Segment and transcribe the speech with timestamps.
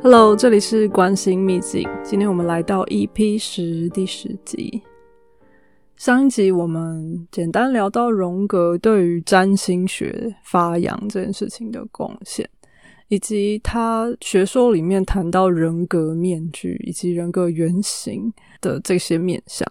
[0.00, 1.84] Hello，这里是关心秘境。
[2.04, 4.80] 今天我们来到 EP 十第十集。
[5.96, 12.48] 上一集我们简单聊到荣格对于占星学发扬这件事情的贡献，
[13.08, 19.66] 以及他学说里面谈到人格面具以及人格原型的这些面相。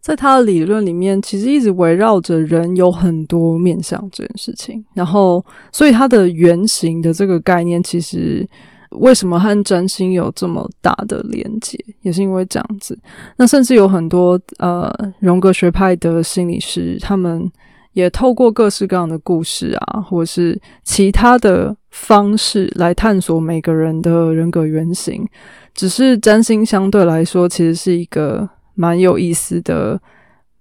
[0.00, 4.84] 在他的理论里面，其实一直围绕着人有很多面相这件事情。
[4.94, 8.48] 然后，所以他的原型的这个概念，其实。
[8.94, 11.78] 为什么和占星有这么大的连接？
[12.02, 12.98] 也是因为这样子。
[13.36, 17.50] 那甚至有很多呃荣格学派的心理师，他们
[17.92, 25.26] 也透过各式各样的故事啊，或是其他的方式来探索每个人的人格原型。
[25.74, 30.00] 只是占星相对来说，其实是一个蛮有意思的、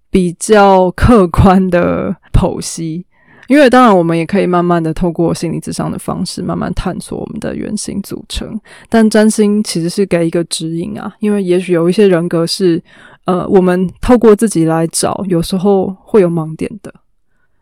[0.10, 3.06] 比较客观的剖析。
[3.48, 8.60] 因为当然，我们也可以慢慢的透过心理智商的方式，慢慢探索我们的原型组成。
[8.90, 12.82] 但占星其实是给一个指引啊，因为也许有一些人格是，
[13.26, 16.94] 呃，我们透过自己来找，有时候会有盲点的。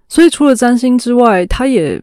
[0.07, 2.01] 所以除了占星之外，他也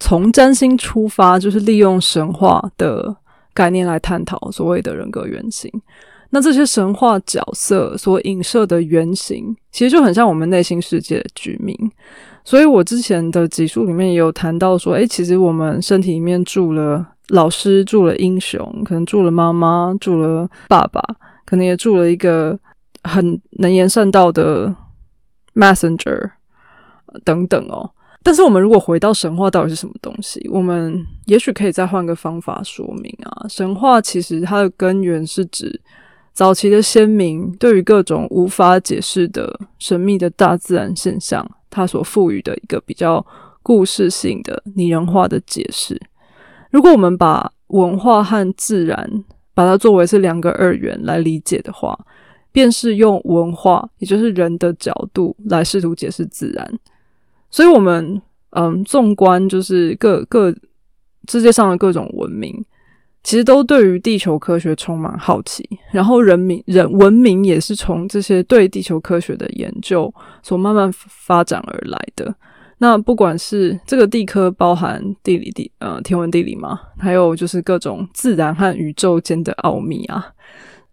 [0.00, 3.16] 从占星出发，就是利用神话的
[3.54, 5.70] 概念来探讨所谓的人格原型。
[6.30, 11.74] 那这些神话角色所影射的原型，其实就很像我们内心世界的居民。
[12.46, 21.02] 所以我之前的集数里面也有谈到说，诶，其实我们身体里面住了老师，住了英雄，可能住了妈妈，住了爸爸，
[21.44, 22.56] 可能也住了一个
[23.02, 24.72] 很能言善道的
[25.56, 26.30] messenger
[27.24, 27.90] 等等哦。
[28.22, 33.46] 但是我们如果回到神话到底是什么东西，我们也许可以再换个方法说明啊。
[33.48, 35.80] 神话其实它的根源是指
[36.32, 41.44] 早期的先民对于各种无法解释的神秘的大自然现象。
[41.76, 43.24] 它所赋予的一个比较
[43.62, 46.00] 故事性的拟人化的解释。
[46.70, 51.98] 如果我们把文化和自然把它作为是两个二元来理解的话，
[52.50, 56.78] 便是用文化，也就是人的角度来试图解释自然。
[57.50, 60.50] 所以，我们嗯，纵观就是各各
[61.28, 62.64] 世界上的各种文明。
[63.26, 70.14] 其实都对于地球科学充满好奇，然后人民人文明也是从这些对地球科学的研究
[70.44, 72.32] 所慢慢发展而来的。
[72.78, 80.24] 那不管是这个地科包含地理地呃天文地理嘛，还有就是各种自然和宇宙间的奥秘啊，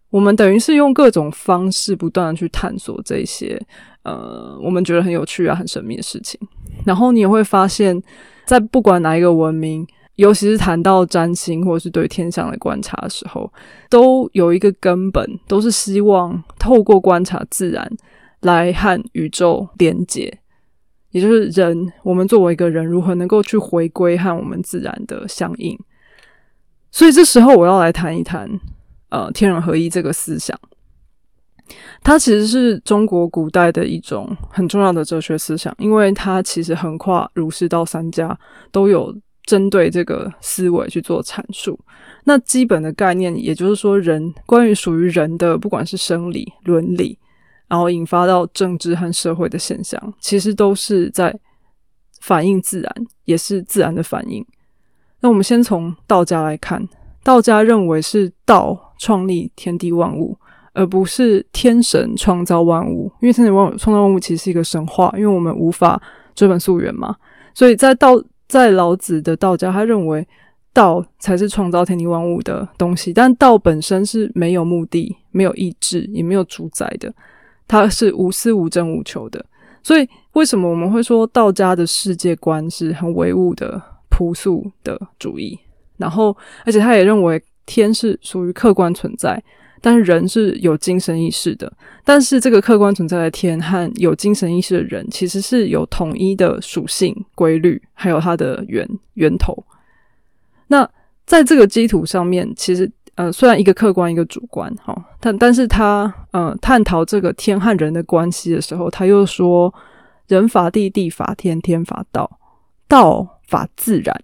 [0.10, 3.62] 我们等于是用各种方式不断的去探索这些
[4.02, 6.40] 呃我们觉得很有趣啊很神秘的事情。
[6.84, 8.02] 然后你也会发现，
[8.44, 9.86] 在不管哪一个文明。
[10.16, 13.52] 尤其是谈到占星或者是对天象的观察的时候，
[13.90, 17.92] 都有一个根本，都是希望透过观察自然
[18.42, 20.40] 来和宇宙连接，
[21.10, 25.76] 也就是人，我们作为一个人，如何能够去回归和我们自然的相应。
[26.92, 28.48] 所以这时候我要来谈一谈，
[29.10, 30.56] 呃，天人合一这个思想，
[32.04, 38.38] 它其实是中国古代的一种很重要的哲学思想，因为它其实横跨儒释道三家
[38.72, 39.12] 都有。
[39.46, 41.78] 针对这个思维去做阐述，
[42.24, 47.18] 那基本的概念，也就是说，人关于属于人的，不管是生理、伦理，
[47.68, 51.38] 然后引发到政治和社会的现象，其实都是在
[52.22, 52.96] 反映自然，
[53.26, 54.46] 也是自然的反应。
[55.20, 56.88] 那我们先从道家来看，
[57.22, 60.38] 道家认为是道创立天地万物，
[60.72, 66.02] 而不是天神创造万物，因为天神万创造万物其实是一个神话，因为我们无法
[66.34, 67.14] 追本溯源嘛，
[67.54, 68.24] 所以在道。
[68.54, 70.24] 在老子的道家，他认为
[70.72, 77.12] 道才是创造天地万物的东西，但道本身是没有目的、没有意志、也没有主宰的，
[77.68, 79.44] 它是无私、无争、无求的。
[79.82, 83.82] 所以，为什么我们会说道家的世界观是很唯物的、
[84.12, 85.58] 朴素的主义？
[85.98, 89.44] 然后，而且他也认为天是属于客观存在。
[89.86, 91.70] 但是人是有精神意识的，
[92.06, 99.54] 但是这个客观存在的天和有精神意识的人，其实是有统一的属性规律，还有它的源源头。
[100.68, 100.90] 那
[101.26, 109.74] 在这个基础上面，其实呃，虽然一个客观，一个主观，哈，但但是他呃，探讨这个天和人的关系的时候，他又说
[110.28, 112.40] 人法地，地法天，天法道，
[112.88, 114.24] 道法自然。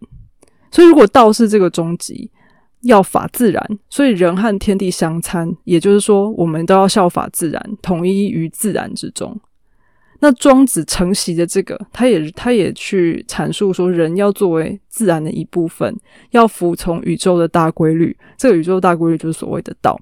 [0.72, 2.32] 所以如果道是这个终极。
[2.84, 9.40] 要法自然，所以人和天地相参，也就是说，我们都要效法自然，统一于自然之中。
[10.22, 15.98] 那庄子承袭的这个，他也他也去阐述说，人要作为自然的一部分，
[16.32, 18.18] 要服从宇宙的大规律。
[18.38, 19.98] 这个宇宙大规律就是所谓的道。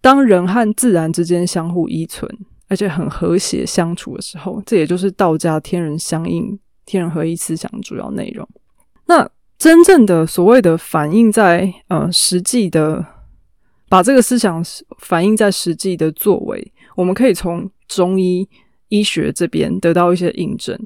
[0.00, 2.30] 当人和自然之间相互依存，
[2.68, 6.56] 而且很和谐相处的时候，这也就是道家天人相应、
[6.86, 8.48] 天人合一思想主要内容。
[9.06, 9.28] 那
[9.58, 13.04] 真正的所谓的反映在呃实际的，
[13.88, 14.64] 把这个思想
[14.98, 18.48] 反映在实际的作为，我们可以从中医
[18.88, 20.78] 医学这边得到一些印证。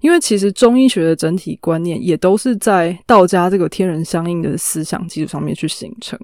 [0.00, 6.18] 因为其实中医学的整体观念也都是在道家这个天人相应的思想基础上面去形成，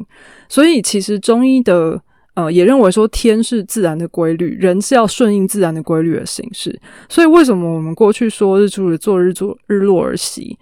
[0.48, 2.00] 所以其实中医的
[2.32, 6.80] 呃也认为说天是自然的规律，人是要顺应自然的规律而行事。
[7.06, 10.56] 所以为什么我们过去说日出而作，日作日落而息？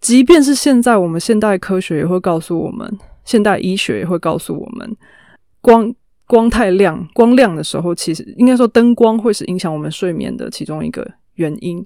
[0.00, 4.96] 即便是现在，我们现代科学也会告诉我们，现代医学也会告诉我们，
[5.60, 5.92] 光
[6.26, 11.84] 光太亮，光亮的时候，其实应该说灯光会是影响我们睡眠的其中一个原因。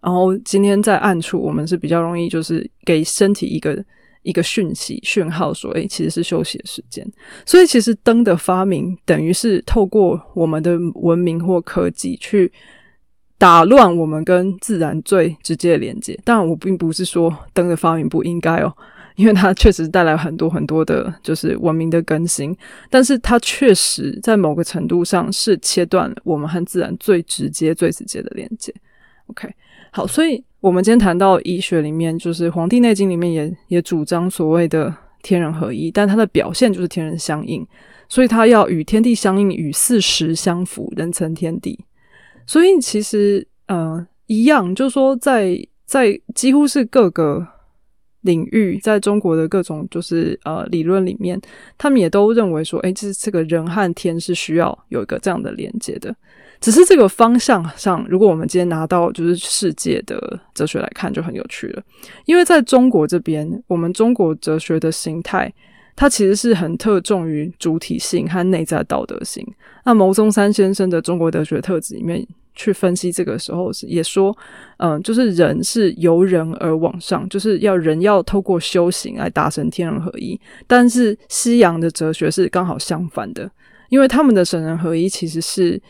[0.00, 3.84] 然后今天在暗处，我们是比较容易就是给身体一个
[4.22, 7.06] 一个讯息讯号，说诶，其实是休息的时间。
[7.44, 12.50] 所以其实灯的发明等于是透过我们的文明或科技去
[13.40, 16.14] 打乱我们跟自然最直接的连接。
[16.24, 18.70] 当然，我并不是说灯的发明不应该哦，
[19.16, 22.54] 因为它确实带来很多很多的，就是文明的更新。
[22.90, 28.74] 但是它确实在某个程度上是切断了我们和自然最直接、最直接的连接。
[29.28, 29.48] OK。
[29.90, 37.66] 好，所以我们今天谈到医学里面，就是《黄帝内经》里面也也主张所谓的天人合一，但它的表现就是天人相应，
[38.06, 41.78] 所以它要与天地相应，与四时相符，人成天地。
[42.50, 45.56] 所以其实呃一样，就是说在
[45.86, 47.46] 在几乎是各个
[48.22, 51.40] 领域，在中国的各种就是呃理论里面，
[51.78, 56.12] 他们也都认为说，哎，这这个人和天是需要有一个这样的连接的。
[56.60, 61.82] 只是这个方向上，如果我们今天拿到就是世界的哲学来看，就很有趣了。
[62.24, 65.54] 因为在中国这边，我们中国哲学的形态，
[65.94, 69.46] 它其实是很特重于主体性和内在道德性。
[69.82, 72.24] 那牟宗三先生的《中国哲学特质》里面
[72.54, 74.36] 去分析这个时候，也说，
[74.78, 80.40] 嗯，就是人是由人而往上，就是要人要透过修行来达成天人合一。
[80.66, 83.50] 但是西洋的哲学是刚好相反的，
[83.88, 85.80] 因为他们的神人合一其实是。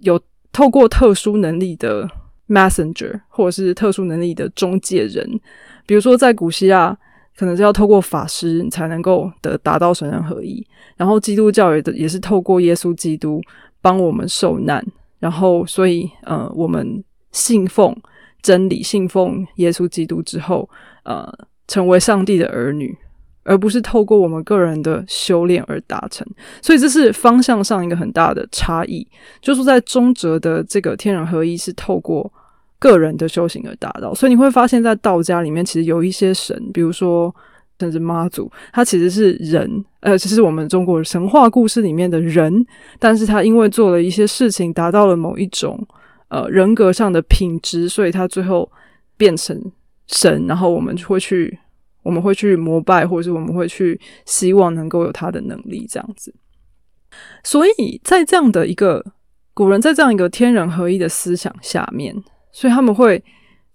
[0.00, 0.20] 有
[0.52, 2.06] 透过特殊能力的
[2.48, 5.24] messenger，或者是特殊能力的中介人，
[5.86, 6.94] 比如说在古希腊，
[7.36, 10.66] 可能是要透过法师才能够得达到神人合一。
[10.96, 13.40] 然后基督教也的也是透过耶稣基督
[13.80, 14.84] 帮我们受难，
[15.26, 17.02] 然后所以呃，我们
[17.32, 17.94] 信奉
[18.40, 20.68] 真理，信奉耶稣基督之后，
[21.02, 21.26] 呃，
[21.66, 22.96] 成为上帝的儿女。
[23.48, 26.26] 而不是透过我们个人的修炼而达成，
[26.60, 29.06] 所以这是方向上一个很大的差异。
[29.40, 32.28] 就是在中哲的这个天人合一，是透过
[32.80, 34.12] 个人的修行而达到。
[34.12, 37.32] 所以你会发现在道家里面，其实有一些神，比如说
[37.78, 42.66] 甚至妈祖，他其实是人，呃，其实我们中国神话故事里面的人，
[42.98, 45.86] 但是他因为做了一些事情，达到了某一种
[46.28, 48.70] 呃人格上的品质，所以他最后
[49.16, 49.60] 变成
[50.06, 51.58] 神，然后我们会去。
[52.02, 56.32] 我们会去膜拜，或者是我们会去希望能够有他的能力这样子。
[57.42, 59.04] 所以在这样的一个
[59.52, 62.14] 古人，在这样一个天人合一的思想下面，
[62.52, 63.20] 所以他们会，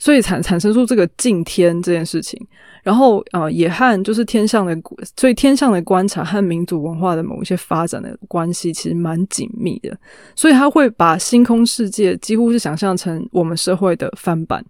[0.01, 2.43] 所以产产生出这个敬天这件事情。
[2.81, 4.75] 然后啊，也和就是天象的，
[5.15, 9.95] 所以天象的观察和民族文化的某一些发展的关系，其实蛮紧密的。
[10.35, 14.65] 所以他会把星空世界几乎是想象成我们社会的翻版。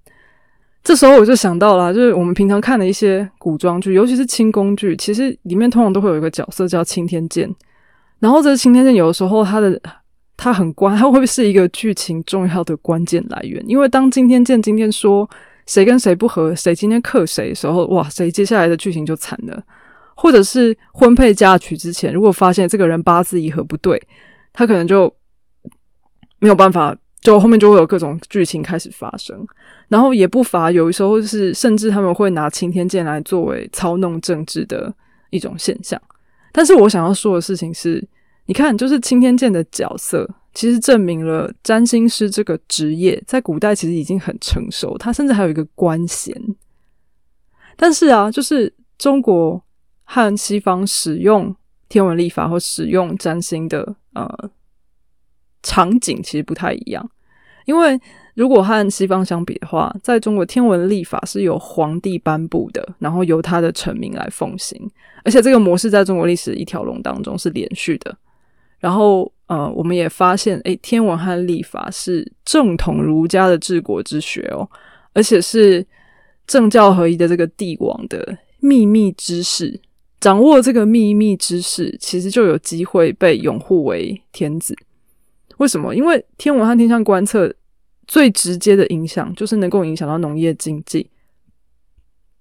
[0.83, 7.49] 这时候我就想到了，就是我们平常看的一些古装剧，尤其是清宫剧，其实里面通常都会有一个角色叫青天剑。
[8.19, 9.81] 然后这青天剑有的时候它的
[10.43, 13.63] 它很关，它会不会是一个剧情重要的关键来源。
[13.67, 15.29] 因为当今天见今天说
[15.67, 19.63] 谁跟谁不和，谁今天克谁的时候，哇，谁接下来的剧情就惨了。
[20.15, 24.01] 或者是婚配嫁娶之前，如果发现这个人八字一合不对，
[24.51, 25.13] 他可能就
[26.39, 26.97] 没有办法。
[27.21, 29.45] 就后面就会有各种剧情开始发生，
[29.89, 34.91] 然后也不乏有时候是甚至他们会拿青天剑来作为操弄政治的
[35.29, 36.01] 一种现象。
[36.51, 38.03] 但是我想要说的事情是，
[38.45, 46.35] 你看，就是青天剑的角色，其实证明了占星师这个职业在古代其实已经很成熟，他甚至还有一个官衔。
[47.75, 49.63] 但是啊，就是中国
[50.03, 51.55] 和西方使用
[51.89, 54.49] 天文历法或使用占星的呃。
[55.63, 57.07] 场景其实不太一样，
[57.65, 58.01] 因为
[58.33, 64.89] 如果和西方相比的话，在中国天文历法是由皇帝颁布的，然后由他的臣民来奉行，
[65.23, 68.17] 而且这个模式在中国历史一条龙当中是连续的。
[68.81, 74.67] 然后，呃，我们也发现，诶，天文和历法是正统儒家的治国之学哦，
[75.13, 75.85] 而且是
[76.47, 79.79] 政教合一的这个帝王的秘密知识。
[80.19, 84.75] 掌握这个秘密知识，其实就有机会被拥护为天子。
[85.57, 85.95] 为什么？
[85.95, 87.53] 因为天文和天象观测
[88.07, 91.07] 最直接的影响，就是能够影响到农业经济。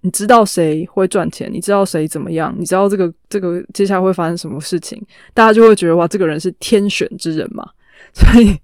[0.02, 4.98] 你知道谁会赚钱，你知道谁怎么样，你知道这个这个接下来会发生什么事情，
[5.34, 7.68] 大家就会觉得哇，这个人是天选之人嘛。
[8.14, 8.56] 所以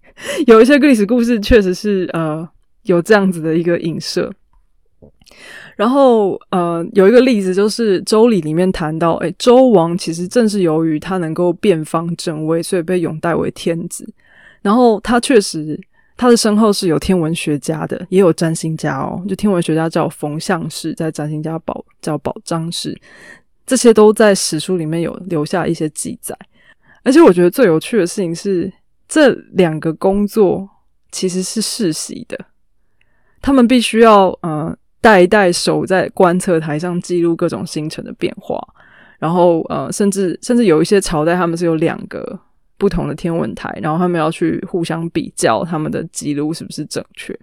[0.47, 2.49] 有一些历史故事确实是呃
[2.85, 4.33] 有这样子的一个影射。
[5.76, 14.09] 然后呃有一个例子就是《周礼》里面谈到，哎，周王其实正是由于他能够变方正位，所以被拥戴为天子。
[14.62, 15.78] 然后他确实。
[16.16, 19.23] 他的身后是有天文学家的，也有占星家哦。
[19.28, 22.99] 就天文学家叫冯相氏，在占星家宝叫宝章氏，
[23.66, 26.35] 这些都在史书里面有留下一些记载。
[27.04, 28.73] 而且我觉得最有趣的事情是，
[29.06, 30.66] 这两个工作
[31.12, 32.46] 其实是世袭的，
[33.42, 38.58] 他们必须要呃代代守在观测台上记录各种星辰的变化，
[39.18, 42.40] 然后呃甚至甚至有一些朝代他们是有两个。
[42.78, 47.38] 不同的天文台，然后他们要去互相比较他们的记录是不是正确。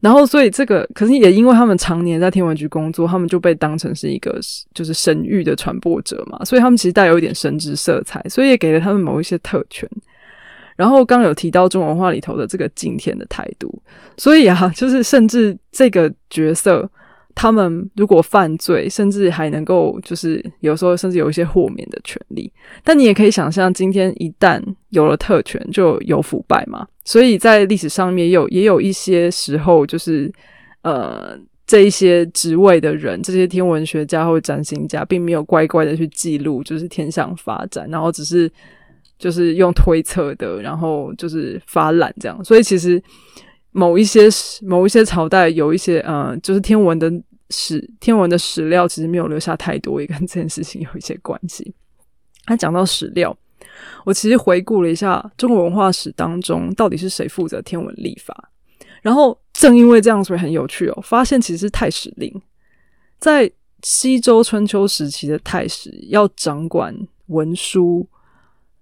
[0.00, 4.40] 然后，所以这个可是也因为他们常年在天文局工作，他们就被当成是一个
[4.74, 9.88] 就是神谕的传播者嘛，所以他们其实带有一点神职色彩，所以也给了他们某一些特权。
[10.76, 13.82] 然后刚有提到中文化里头的这个敬天的态度，
[14.16, 16.90] 所以啊，就是甚至这个角色。
[17.34, 22.52] 他们如果犯罪，甚至还能够就是有时候甚至有一些豁免的权利。
[22.84, 26.86] 但你也可以想象，今天一旦有了特权，就有腐败嘛。
[27.04, 30.30] 所以在历史上面也有也有一些时候，就是
[30.82, 38.50] 呃这一些职位的人，这些天文学家或占星家，并没有乖乖的去记录，就是天象发展，然后只是
[39.18, 42.44] 就是用推测的，然后就是发懒这样。
[42.44, 43.02] 所以其实
[43.72, 44.28] 某一些
[44.62, 47.10] 某一些朝代有一些呃，就是天文的。
[47.52, 51.74] 史天文的史料其实没有留下太多，也跟这件事情有一些关系。
[52.44, 53.36] 他讲到史料，
[54.04, 58.52] 我其实回顾了一下中国文化史当中到底是谁负责天文历法，
[59.02, 62.32] 然后正因为这样，所以很有趣哦，发现其实是太史令，
[63.18, 63.50] 在
[63.82, 66.96] 西周春秋时期的太史要掌管
[67.26, 68.08] 文书、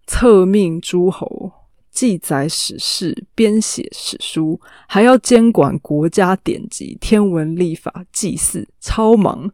[0.07, 1.48] 册命诸侯。
[1.91, 9.51] 记载史事、编写史书，还要监管国家典籍、天文历法、祭祀，超忙。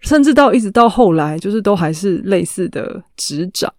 [0.00, 3.72] 甚至到一直到后来，就是都还是类似的执掌。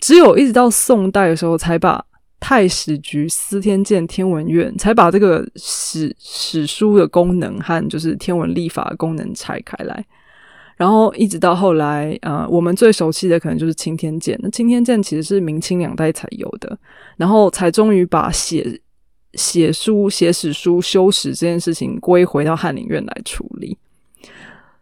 [0.00, 2.04] 只有一直到宋代的时候，才把
[2.40, 10.04] 太史局、司天监、天文院，才把这个史史书的功能和就是天文历法的功能拆开来。
[10.76, 14.38] 然后一直到后来，呃，我们最熟悉的可能就是青天剑。
[14.42, 16.76] 那青天剑其实是明清两代才有的，
[17.16, 18.80] 然后才终于把写
[19.34, 23.76] 写书、写史书、修史这件事情归回到翰林院来处理。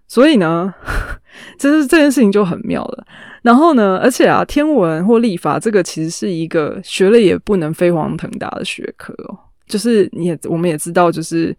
[0.08, 0.74] 所以呢，
[1.56, 3.06] 这是这件事情就很妙了。
[3.42, 9.38] 然后呢，而且啊，天文或历法这个其实是一个学了也不能飞黄腾达的学科哦。
[9.66, 11.56] 就是你也我们也知道，就是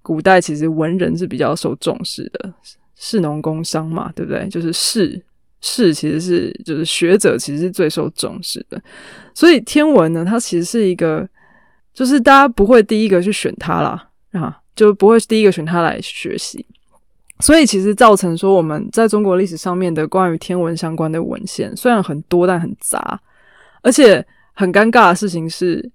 [0.00, 2.54] 古代其实文人是比较受重视的。
[3.00, 4.46] 士农工商嘛，对不对？
[4.48, 5.22] 就是士
[5.60, 8.80] 士其实是就是学者，其实是最受重视的。
[9.32, 11.26] 所以天文呢，它其实是一个，
[11.94, 16.66] 就是大家不会第一个去选它啦，啊，就不会第一个选它来学习。
[17.40, 23.20] 所以其实造成说，我们在中国历史上面的关于天文相关的文献虽然很多，但很杂，
[23.80, 24.24] 而且
[24.54, 25.88] 很尴尬的事情是，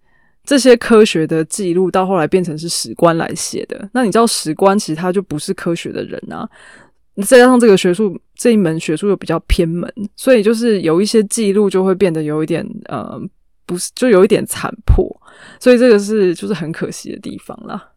[0.46, 3.90] 这些科学的记录到后来变成是史官来写的。
[3.92, 6.50] 那你知道史官其实他就不是科学的人啊。
[7.18, 13.22] 再加上这个学术这一门学术又比较偏门，所以就是有一些记录就会变得有一点呃，
[13.66, 15.06] 不是就有一点残破，
[15.60, 17.92] 所以这个是就是很可惜的地方啦。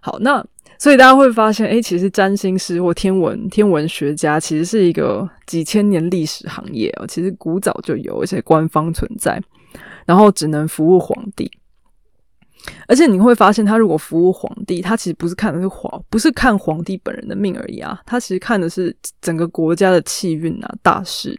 [0.00, 0.44] 好，那
[0.78, 9.40] 所以大家会发现，哎，其实占星师或天文天文学家其实是一个几千年历史行业哦，其实古早就有，而且官方存在，
[10.06, 11.50] 然后只能服务皇帝。
[12.86, 21.38] 而且你会发现，他如果服务皇帝，他其实不是看的是皇，不是看皇帝本人的命而已啊，他其实看的是整个国家的气运啊，大事。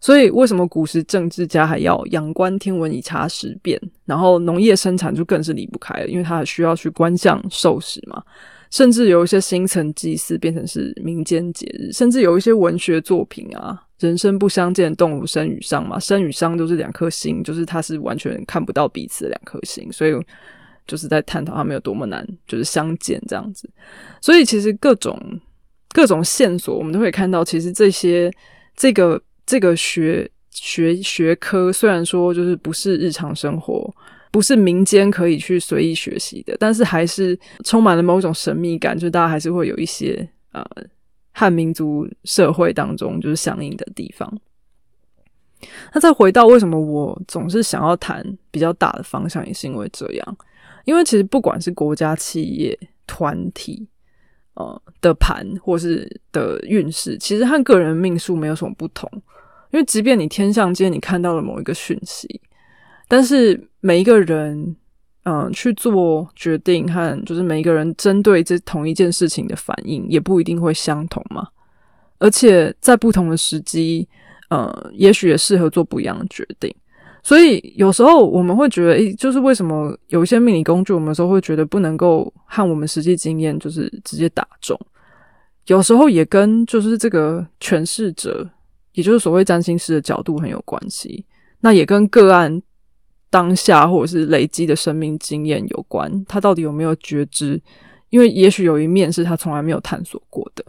[0.00, 3.80] 所以为什么古时政治家还要仰观天文以察时变？
[4.04, 8.22] 然后农业生产就更是离不开了，因为他还需要去观象授时嘛。
[8.70, 20.12] 甚至有一些星辰祭祀变成是民间节日，甚至有一些文学作品啊，人生不相见，动如生与伤嘛，生与伤都是两颗星，就是它是完全看不到彼此的两颗星，所以
[20.86, 23.68] 就是在探讨他们有多么难，就是相见这样子。
[24.20, 25.20] 所以其实各种
[25.92, 28.30] 各种线索，我们都会看到，其实这些
[28.76, 33.94] 这个这个学学学科，虽然说就是不是日常生活。
[34.30, 40.62] 不是民间可以去随意学习的，但是还是充满了某种神秘感，就大家还是会有一些呃
[41.38, 44.28] 和民族社会当中就是相应的地方。
[45.92, 50.36] 那再回到为什么我总是想要谈比较大的方向，也是因为这样，
[50.84, 52.76] 因为其实不管是国家、企业、
[53.06, 53.86] 团体，
[54.54, 59.08] 呃的盘或是的运势，其实和个人命数没有什么不同。
[59.70, 62.40] 因为即便你天上间你看到了某一个讯息，
[63.06, 64.74] 但是每一个人
[65.28, 71.46] 嗯去做决定和就是每一个人针对这同一件事情的反应也不一定会相同嘛。
[72.18, 74.08] 而且在不同的时机，
[74.48, 76.74] 呃，也许也适合做不一样的决定。
[77.22, 84.78] 所以有时候我们会觉得，诶，就是为什么有一些命理工具，我们有时候会觉得不能够和我们实际经验就是直接打中。
[85.66, 88.48] 有时候也跟就是这个诠释者，
[88.94, 91.26] 也就是所谓占星师的角度很有关系。
[91.60, 92.62] 那也跟个案
[93.30, 97.60] 当下或者是累积的生命经验有关，他到底有没有觉知？
[98.10, 100.64] 因为也许有一面是他从来没有探索过的。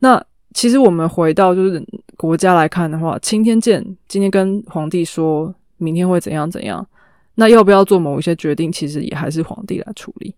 [0.00, 0.22] 那
[0.52, 1.84] 其实我们回到就是
[2.16, 5.54] 国家来看的话，青天剑今天跟皇帝说。
[5.76, 6.86] 明天会怎样怎样？
[7.34, 8.70] 那要不要做某一些决定？
[8.70, 10.32] 其实也还是皇帝来处理。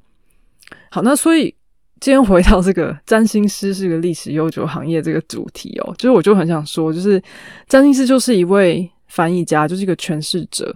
[0.90, 1.54] 好，那所以
[2.00, 7.22] 今天回到这个占星师是个历史悠久行业这个主题哦，就是我就很想说，就是
[7.68, 10.75] 占星师就是一位翻译家，就是一个诠释者。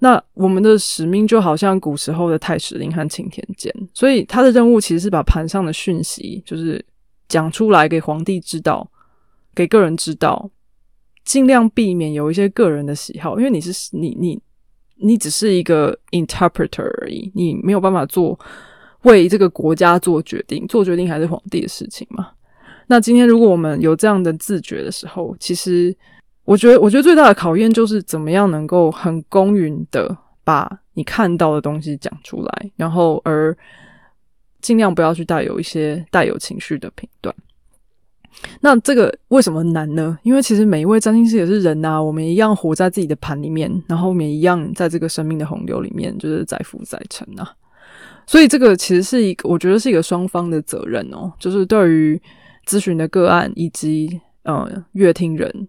[0.00, 6.84] 那我们的使命就好像古时候的太史令和青天监，所以他的任务其实是把盘上的讯息就是
[7.28, 8.88] 讲出来给皇帝知道，
[9.54, 10.50] 给个人知道。
[11.24, 14.40] 尽量避免有一些个人的喜好，因为你是你你
[14.96, 18.38] 你只是一个 interpreter 而已，你没有办法做
[19.02, 22.30] 为这个国家做决定，做决定还是皇帝的事情嘛。
[22.86, 25.94] 那今天如果我们有这样的自觉的时候，其实
[26.48, 33.54] 我觉得，我觉得最大的考验就是怎么样能够很公允的把你看到的东西讲出来，然后而
[34.62, 37.34] 尽量不要去带有一些带有情绪的评断。
[38.60, 40.18] 那这个为什么难呢？
[40.22, 47.52] 因为其实每一位占星师也是人呐，我们一样活在自己的盘里面，然后我们一样在这个生命的洪流里面，就是载浮载沉啊。
[48.26, 52.18] 所以这个其实是一个，我觉得是一个双方的责任哦，就是对于
[52.66, 55.68] 咨询的个案以及呃乐听人，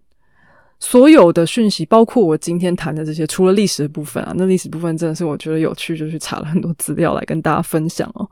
[0.80, 8.28] 所有的讯息，包括我今天谈的这些，除了历史的部分啊，那历史部分真的是我觉得有趣，就去查了很多资料来跟大家分享哦。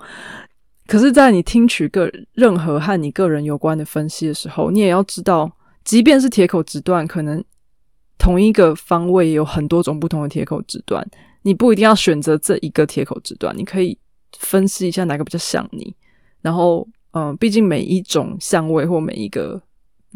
[0.87, 5.51] 可是，在你听取个任何和你个人有关的分析的时候，你也要知道，
[5.85, 7.45] 即便是铁口直断，可能
[8.17, 11.07] 同一个方位有很多种不同的铁口直断，
[11.43, 13.99] 你不一定要选择这一个铁口直断，你可以
[14.39, 15.95] 分析一下哪个比较像你。
[16.41, 19.61] 然后，嗯，毕竟每一种相位或每一个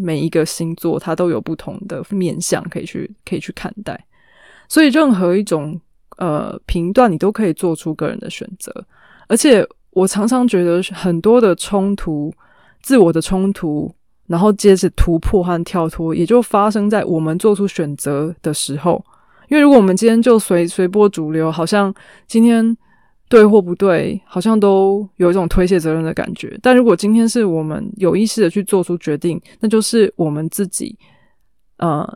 [0.02, 4.06] 每一个星座，它都有不同的面相可以去可以去看待。
[4.68, 5.80] 所以，任何一种
[6.18, 8.84] 呃频段，你都可以做出个人的选择，
[9.28, 9.66] 而且。
[9.94, 12.32] 我常常觉得很多的冲突，
[12.80, 13.94] 自我的冲突，
[14.26, 19.04] 然后接着突破和跳脱，也就发生在我们做出选择的时候。
[19.50, 21.94] 因为如果我们今天就随随波逐流，好像
[22.26, 22.74] 今天
[23.32, 26.54] 对或不对，好像都有一种推卸责任的感觉。
[26.60, 30.94] 但如果今天是我们有意识的去做出决定，那就是我们自己
[31.78, 32.06] 呃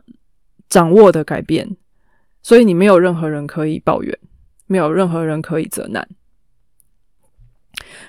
[0.69, 1.67] 掌握的改变。
[2.43, 4.15] 所以你没有任何人可以抱怨，
[4.67, 6.07] 没有任何人可以责难。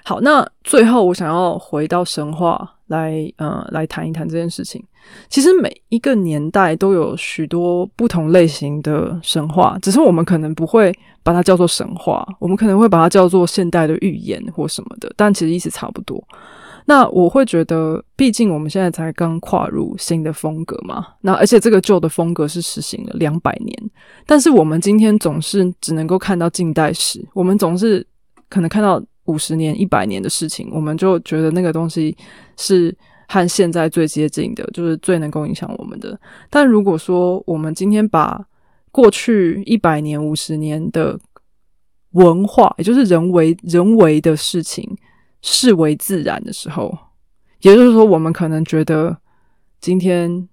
[0.04, 4.82] 好，那最后我想要回到神话来，呃，来谈一谈这件事情。
[5.28, 16.22] 其实每一个年代都有许多不同类型的神话，只是我们可能不会把它叫做神话，我们可能会把它叫做现代的预言或什么的，但其实意思差不多。
[16.84, 23.90] 那我会觉得，毕竟我们现在才刚跨入新的风格嘛，那而且这个旧的风格是实行了两百年，
[24.26, 28.06] 但是我们今天总是只能够看到近代史，我们总是
[28.48, 29.02] 可能看到。
[29.28, 32.16] 五十年、一百年的事情，我们就觉得那个东西
[32.56, 32.94] 是
[33.28, 36.18] 和现在最接近的，就是最能够影响我们的。
[36.50, 38.44] 但如果说我们今天把
[38.90, 41.18] 过去一百年、五十年的
[42.12, 44.96] 文化，也就是人为人为的事情
[45.42, 46.96] 视为自然的时候，
[47.60, 49.16] 也就是说，我们可能觉得
[49.78, 50.48] 今天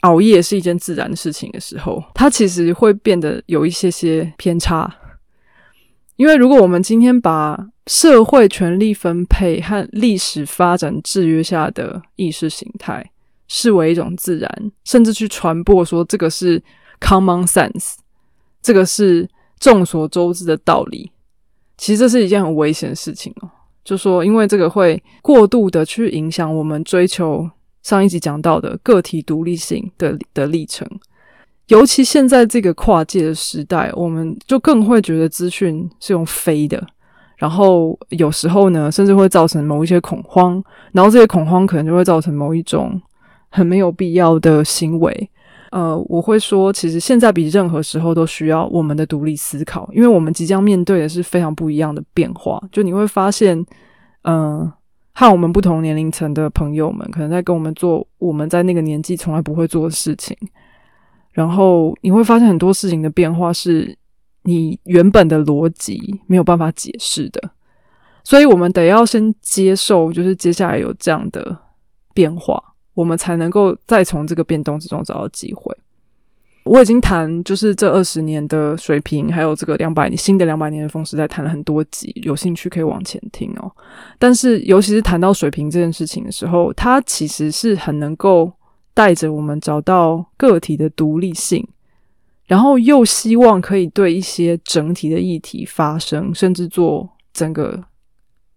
[0.00, 4.92] 熬夜是一件自然的事情的时候，它其实会变得有一些些偏差。
[6.18, 13.08] 因为如果我们今天把社会权力分配和历史发展制约下的意识形态
[13.46, 16.60] 视为一种自然，甚至去传播说这个是
[16.98, 17.94] common sense，
[18.60, 19.28] 这个是
[19.60, 21.12] 众所周知的道理，
[21.76, 23.48] 其实这是一件很危险的事情哦。
[23.84, 27.48] 就说因为这个会过度的去影响我们追求
[27.84, 30.84] 上一集讲到的个体独立性的的历程。
[31.68, 36.82] 尤其现在这个跨界的时代，我们就更会觉得资讯是用飞的，
[37.36, 43.00] 然后有时候呢，甚至会造成某一些恐慌，然后这些恐慌可能就会造成某一种
[43.50, 45.30] 很没有必要的行为。
[45.70, 52.58] 呃，我会说，其实现在比任何时候都需要我们的独立思考，因为我们即将面对的是非常不一样的变化。
[52.72, 53.62] 就你会发现，
[54.22, 54.72] 嗯，
[55.12, 60.34] 和我们不同年龄层的朋友们，可能在跟我们做我们在那个年纪从来不会做的事情。
[61.38, 63.96] 然后你会发现很多事情的变化是
[64.42, 67.40] 你原本的逻辑没有办法解释的，
[68.24, 71.56] 所以我们得要先接受，就是接下来有这样的
[72.12, 72.60] 变化，
[72.92, 75.72] 我们才能够再从这个变动之中找到机会。
[76.64, 83.70] 我已经谈就是这二十年的水平，还有这个两百新的两百年的风时代谈了很多集，有兴趣可以往前听哦。
[84.18, 88.52] 但是尤其是谈到水平这件事情的时候，它其实是很能够
[88.98, 91.64] 带着我们找到个体的独立性，
[92.46, 97.80] 然后又希望可以对一些整体的议题发生，甚至做整个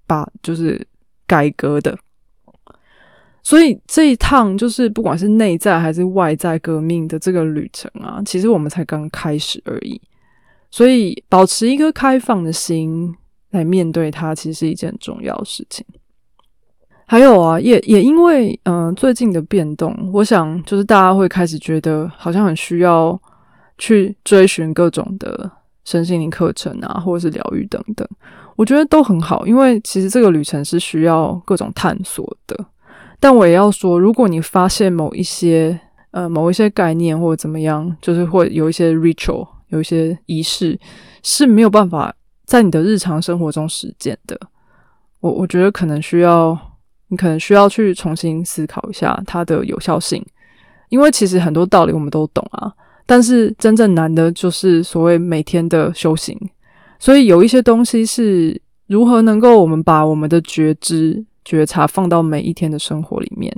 [0.07, 0.83] 把就是
[1.27, 1.95] 改革的。
[3.43, 10.01] 所以这一趟就是不管是内在还是外在革命的这个旅程啊，其实我们才刚开始而已。
[10.71, 13.15] 所以保持一颗开放的心
[13.51, 15.85] 来面对它，其实是一件很重要的事情。
[17.11, 23.19] 还有啊，也也因为嗯最近的变动，我想就是大家会开始觉得好像很需要
[23.77, 25.51] 去追寻各种的
[25.83, 28.07] 身心灵课程啊，或者是疗愈等等。
[28.55, 32.57] 我觉得都很好，因为其实这个旅程是需要各种探索的。
[33.19, 35.77] 但我也要说，如果你发现某一些
[36.11, 40.79] 呃某一些概念或者怎么样，就是会有一些 ritual，有一些仪式
[41.23, 44.39] 是没有办法在你的日常生活中实践的，
[45.19, 46.57] 我我觉得可能需要
[47.11, 50.25] 你可能需要去重新思考一下它的有效性，
[50.89, 52.73] 因为其实很多道理我们都懂啊，
[53.05, 56.35] 但是真正难的就是所谓每天的修行，
[56.97, 61.23] 所以有一些东西是如何能够我们把我们的觉知。
[61.43, 63.51] 觉察放到每一天的生活里面，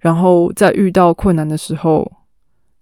[0.00, 2.06] 然后在遇到困难的时候，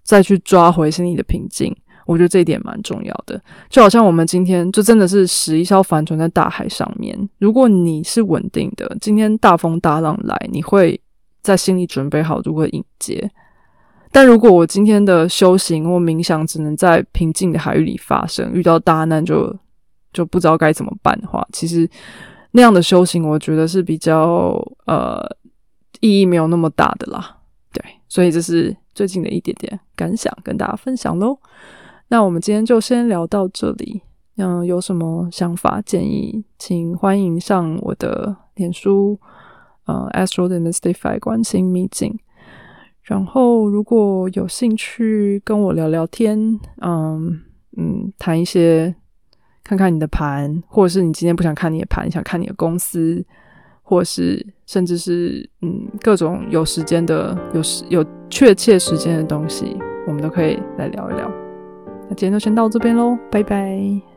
[0.03, 1.75] 再去抓回心里的平静。
[2.11, 3.40] 我觉得这一点蛮重要的。
[3.68, 7.16] 就好像我们今天就真的是十一艘帆船在大海上面。
[7.38, 11.01] 如果你是稳定的，今天大风大浪来，你会
[11.40, 13.31] 在心里准备好如何迎接。
[14.11, 19.57] 但如果我今天的修行或冥想只能在平静的海域里发生，遇到大难就
[20.12, 21.88] 就不知道该怎么办的话，其实。
[22.53, 25.25] 那样的修行，我觉得是比较呃
[26.01, 27.37] 意义没有那么大的啦。
[27.73, 31.38] 对，所以这是最近的一点点感想，跟大家分享喽。
[32.11, 34.03] 那我们今天就先聊到这里。
[34.37, 39.18] 嗯，有什么想法建议，请欢迎上我的脸书，
[39.87, 42.18] 呃，Astro Demystify 关心秘境。
[43.03, 47.40] 然后，如果有兴趣跟我聊聊天，嗯
[47.79, 48.94] 嗯，谈一些。
[49.62, 53.25] 看看你的盘，或者是你今天不想看你的盘，想看你的公司，
[53.83, 59.77] 或者是甚至是嗯各种有时间的、有时有确切时间的东西，
[60.09, 61.50] 我们都可以来聊一聊。
[62.11, 64.10] 那今天就先到这边喽，拜拜。